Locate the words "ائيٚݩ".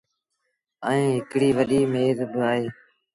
0.87-1.15